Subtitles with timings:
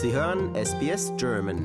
[0.00, 1.56] Sie hören SBS German.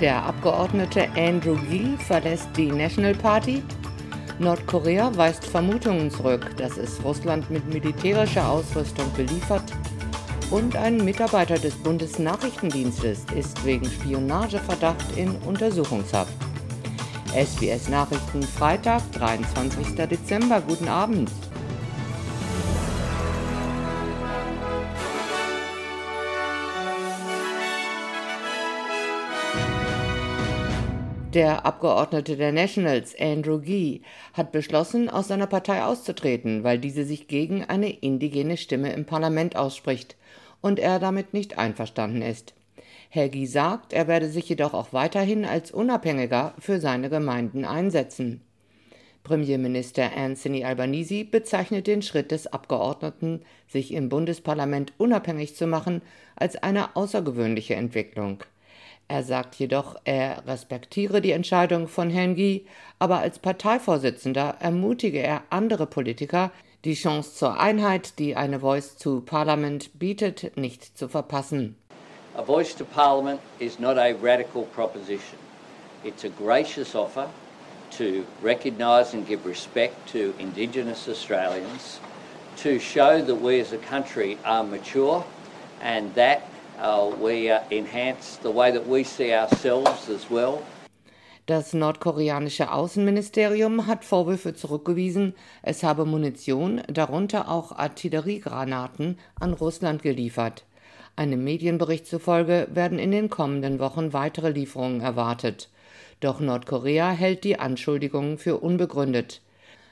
[0.00, 3.64] Der Abgeordnete Andrew Gee verlässt die National Party.
[4.38, 9.72] Nordkorea weist Vermutungen zurück, dass es Russland mit militärischer Ausrüstung beliefert.
[10.52, 16.32] Und ein Mitarbeiter des Bundesnachrichtendienstes ist wegen Spionageverdacht in Untersuchungshaft.
[17.36, 19.94] SBS Nachrichten Freitag, 23.
[20.08, 20.62] Dezember.
[20.62, 21.30] Guten Abend.
[31.34, 34.00] Der Abgeordnete der Nationals, Andrew Gee,
[34.32, 39.56] hat beschlossen, aus seiner Partei auszutreten, weil diese sich gegen eine indigene Stimme im Parlament
[39.56, 40.16] ausspricht
[40.62, 42.54] und er damit nicht einverstanden ist.
[43.16, 48.42] Gee sagt, er werde sich jedoch auch weiterhin als Unabhängiger für seine Gemeinden einsetzen.
[49.24, 56.00] Premierminister Anthony Albanese bezeichnet den Schritt des Abgeordneten, sich im Bundesparlament unabhängig zu machen,
[56.36, 58.44] als eine außergewöhnliche Entwicklung.
[59.08, 62.66] Er sagt jedoch, er respektiere die Entscheidung von Herrn Guy,
[62.98, 66.52] aber als Parteivorsitzender ermutige er andere Politiker,
[66.84, 71.76] die Chance zur Einheit, die eine Voice to Parliament bietet, nicht zu verpassen.
[72.36, 75.38] A voice to Parliament is not a radical proposition.
[76.04, 77.28] It's a gracious offer
[77.92, 81.98] to recognise and give respect to Indigenous Australians,
[82.58, 85.24] to show that we as a country are mature
[85.80, 86.46] and that
[86.78, 90.62] Uh, we uh, enhance the way that we see ourselves as well.
[91.46, 100.64] Das nordkoreanische Außenministerium hat Vorwürfe zurückgewiesen, es habe Munition, darunter auch Artilleriegranaten, an Russland geliefert.
[101.16, 105.70] Einem Medienbericht zufolge werden in den kommenden Wochen weitere Lieferungen erwartet.
[106.20, 109.40] Doch Nordkorea hält die Anschuldigungen für unbegründet.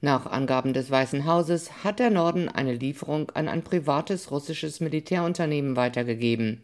[0.00, 5.74] Nach Angaben des Weißen Hauses hat der Norden eine Lieferung an ein privates russisches Militärunternehmen
[5.74, 6.62] weitergegeben.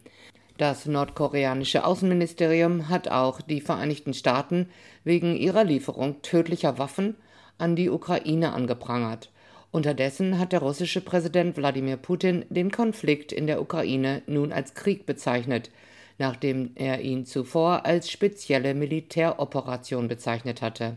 [0.57, 4.69] Das nordkoreanische Außenministerium hat auch die Vereinigten Staaten
[5.03, 7.15] wegen ihrer Lieferung tödlicher Waffen
[7.57, 9.31] an die Ukraine angeprangert.
[9.75, 15.05] Unterdessen hat der russische Präsident Wladimir Putin den Konflikt in der Ukraine nun als Krieg
[15.05, 15.69] bezeichnet,
[16.17, 20.95] nachdem er ihn zuvor als spezielle Militäroperation bezeichnet hatte.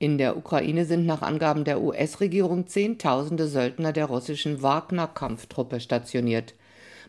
[0.00, 6.54] In der Ukraine sind nach Angaben der US-Regierung Zehntausende Söldner der russischen Wagner-Kampftruppe stationiert.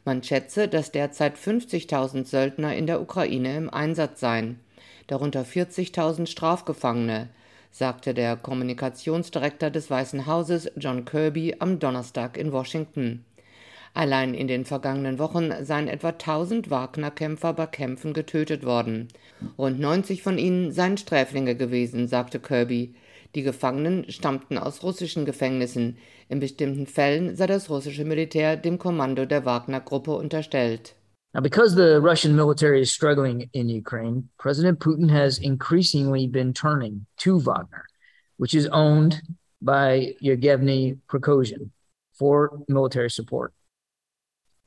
[0.05, 4.59] Man schätze, dass derzeit 50.000 Söldner in der Ukraine im Einsatz seien,
[5.07, 7.29] darunter 40.000 Strafgefangene,
[7.73, 13.25] sagte der Kommunikationsdirektor des Weißen Hauses John Kirby am Donnerstag in Washington.
[13.95, 19.07] Allein in den vergangenen Wochen seien etwa 1000 Wagner-Kämpfer bei Kämpfen getötet worden.
[19.57, 22.93] Rund 90 von ihnen seien Sträflinge gewesen, sagte Kirby.
[23.33, 25.97] Die Gefangenen stammten aus russischen Gefängnissen.
[26.29, 30.93] In bestimmten Fällen sei das russische Militär dem Kommando der Wagner-Gruppe unterstellt.
[31.33, 37.07] Now, because the Russian military is struggling in Ukraine, President Putin has increasingly been turning
[37.17, 37.85] to Wagner,
[38.37, 39.21] which is owned
[39.59, 41.71] by Yevgeny Prigozhin,
[42.13, 43.51] for military support.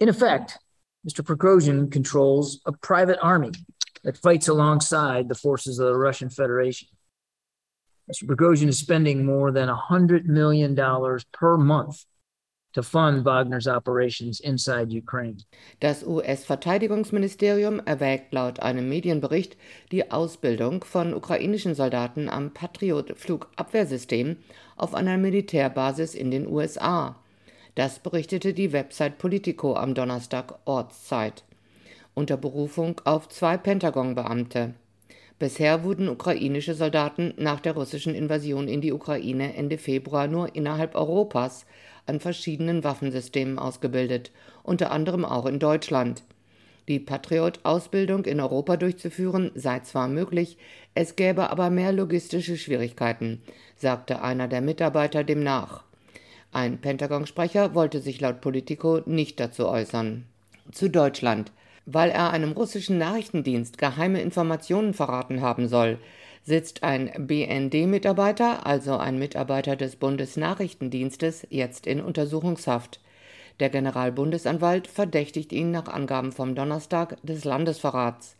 [0.00, 0.59] In effect,
[1.09, 1.25] Mr.
[1.25, 3.53] Prigozhin controls a private army
[4.03, 6.88] that fights alongside the forces of the Russian Federation.
[8.10, 8.25] Mr.
[8.25, 10.75] Prigozhin is spending more than $100 million
[11.33, 12.04] per month
[12.77, 15.39] to fund Wagner's operations inside Ukraine.
[15.81, 19.57] Das US-Verteidigungsministerium erwägt laut einem Medienbericht
[19.93, 24.37] die Ausbildung von ukrainischen Soldaten am Patriot-Flugabwehrsystem
[24.77, 27.17] auf einer Militärbasis in den USA.
[27.77, 31.45] Das berichtete die Website Politico am Donnerstag Ortszeit
[32.13, 34.75] unter Berufung auf zwei Pentagon-Beamte.
[35.39, 40.95] Bisher wurden ukrainische Soldaten nach der russischen Invasion in die Ukraine Ende Februar nur innerhalb
[40.95, 41.67] Europas
[42.06, 44.31] an verschiedenen Waffensystemen ausgebildet,
[44.62, 46.22] unter anderem auch in Deutschland.
[46.89, 50.57] Die Patriot-Ausbildung in Europa durchzuführen sei zwar möglich,
[50.95, 53.42] es gäbe aber mehr logistische Schwierigkeiten,
[53.77, 55.83] sagte einer der Mitarbeiter dem nach.
[56.53, 60.25] Ein Pentagon-Sprecher wollte sich laut Politico nicht dazu äußern.
[60.72, 61.53] Zu Deutschland.
[61.84, 65.98] Weil er einem russischen Nachrichtendienst geheime Informationen verraten haben soll,
[66.47, 73.01] sitzt ein BND-Mitarbeiter, also ein Mitarbeiter des Bundesnachrichtendienstes, jetzt in Untersuchungshaft.
[73.59, 78.37] Der Generalbundesanwalt verdächtigt ihn nach Angaben vom Donnerstag des Landesverrats.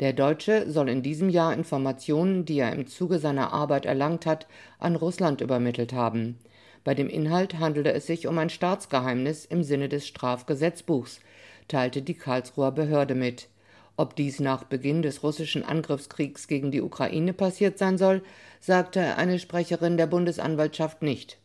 [0.00, 4.46] Der Deutsche soll in diesem Jahr Informationen, die er im Zuge seiner Arbeit erlangt hat,
[4.78, 6.38] an Russland übermittelt haben.
[6.84, 11.20] Bei dem Inhalt handelte es sich um ein Staatsgeheimnis im Sinne des Strafgesetzbuchs,
[11.68, 13.48] teilte die Karlsruher Behörde mit.
[13.98, 18.22] Ob dies nach Beginn des russischen Angriffskriegs gegen die Ukraine passiert sein soll,
[18.60, 21.38] sagte eine Sprecherin der Bundesanwaltschaft nicht.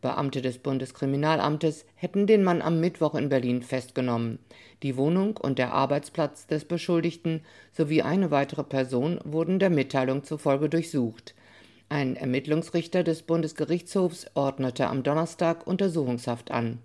[0.00, 4.38] Beamte des Bundeskriminalamtes hätten den Mann am Mittwoch in Berlin festgenommen.
[4.84, 7.40] Die Wohnung und der Arbeitsplatz des Beschuldigten
[7.72, 11.34] sowie eine weitere Person wurden der Mitteilung zufolge durchsucht.
[11.88, 16.78] Ein Ermittlungsrichter des Bundesgerichtshofs ordnete am Donnerstag Untersuchungshaft an.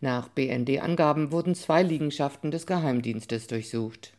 [0.00, 4.14] Nach BND-Angaben wurden zwei Liegenschaften des Geheimdienstes durchsucht.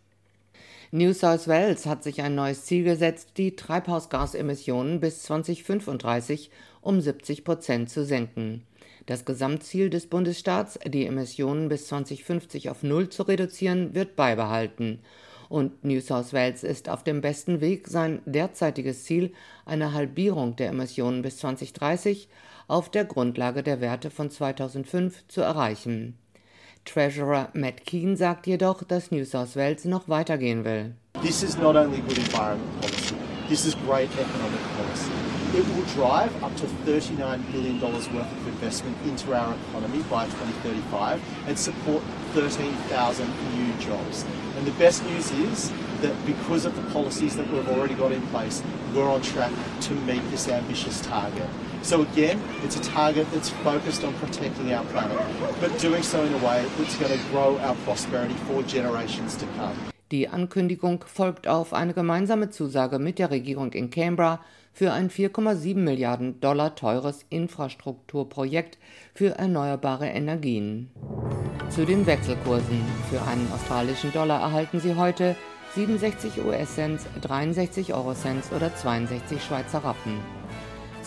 [0.97, 6.49] New South Wales hat sich ein neues Ziel gesetzt, die Treibhausgasemissionen bis 2035
[6.79, 8.63] um 70 Prozent zu senken.
[9.05, 14.99] Das Gesamtziel des Bundesstaats, die Emissionen bis 2050 auf Null zu reduzieren, wird beibehalten.
[15.49, 19.33] Und New South Wales ist auf dem besten Weg, sein derzeitiges Ziel,
[19.65, 22.29] eine Halbierung der Emissionen bis 2030,
[22.69, 26.17] auf der Grundlage der Werte von 2005 zu erreichen.
[26.85, 30.93] Treasurer Matt Keane sagt jedoch, dass New South Wales noch weitergehen will.
[31.21, 33.15] This is not only good environment policy,
[33.49, 35.11] this is great economic policy.
[35.53, 41.21] It will drive up to $39 billion worth of investment into our economy by 2035
[41.47, 42.03] and support
[42.33, 44.25] 13,000 new jobs.
[44.57, 45.71] And the best news is
[46.01, 48.61] that because of the policies that we've already got in place,
[48.93, 49.51] we're on track
[49.81, 51.49] to meet this ambitious target.
[51.85, 55.19] So again, it's a target that's focused on protecting our planet,
[55.61, 59.45] but doing so in a way that's going to grow our prosperity for generations to
[59.55, 59.75] come.
[60.09, 64.39] Die Ankündigung folgt auf eine gemeinsame Zusage mit der Regierung in Canberra
[64.73, 68.79] für ein 4,7 Milliarden Dollar teures Infrastrukturprojekt
[69.13, 70.89] für erneuerbare Energien.
[71.69, 72.81] Zu den Wechselkursen.
[73.11, 75.35] Für einen australischen Dollar erhalten Sie heute
[75.75, 80.19] 67 US-Cent, 63 Euro-Cent oder 62 Schweizer Rappen.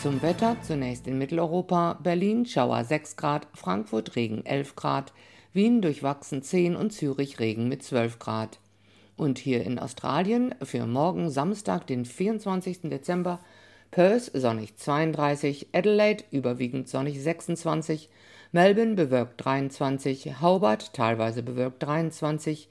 [0.02, 5.12] Zum Wetter zunächst in Mitteleuropa, Berlin Schauer 6 Grad, Frankfurt Regen 11 Grad,
[5.52, 8.60] Wien durchwachsen 10 und Zürich Regen mit 12 Grad.
[9.16, 12.82] Und hier in Australien für morgen Samstag, den 24.
[12.82, 13.40] Dezember,
[13.90, 18.08] Perth sonnig 32, Adelaide überwiegend sonnig 26,
[18.52, 22.68] Melbourne bewölkt 23, Hobart teilweise bewölkt 23,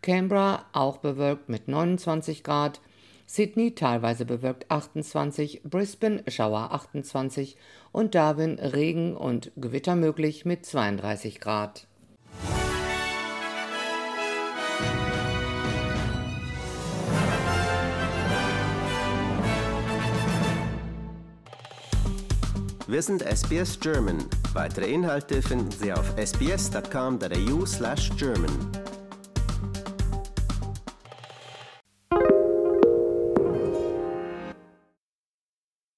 [0.00, 2.80] Canberra auch bewölkt mit 29 Grad,
[3.30, 7.58] Sydney teilweise bewölkt 28, Brisbane Schauer 28
[7.92, 11.86] und Darwin Regen und Gewitter möglich mit 32 Grad.
[22.86, 24.24] Wir sind SBS German.
[24.54, 28.87] Weitere Inhalte finden Sie auf sbs.com.au/german.